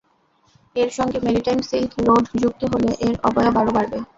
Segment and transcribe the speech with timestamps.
[0.75, 3.97] এর সঙ্গে maritime silk road যুক্ত হলে এর অবয়ব আরও বাড়বে।